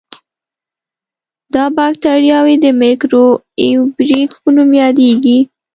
دا 1.53 1.63
بکټریاوې 1.77 2.55
د 2.63 2.67
میکرو 2.81 3.25
آئیروبیک 3.63 4.31
په 4.41 4.49
نوم 4.55 4.69
یادیږي. 4.83 5.39